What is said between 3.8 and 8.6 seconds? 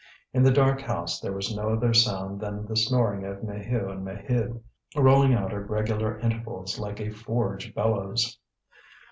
and Maheude, rolling out at regular intervals like a forge bellows.